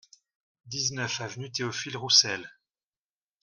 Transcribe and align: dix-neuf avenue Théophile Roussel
dix-neuf 0.65 1.21
avenue 1.21 1.51
Théophile 1.51 1.95
Roussel 1.95 2.49